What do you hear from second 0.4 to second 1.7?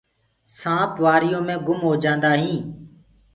سآنپ وآريو مينٚ